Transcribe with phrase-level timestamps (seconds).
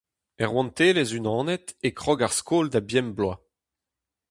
[0.43, 3.39] Er Rouantelezh-Unanet e krog ar skol da bemp bloaz.